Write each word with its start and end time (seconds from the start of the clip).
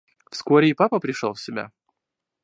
Вскоре 0.31 0.69
и 0.71 0.73
папа 0.73 0.99
пришел 0.99 1.35
в 1.35 1.39
себя. 1.39 1.71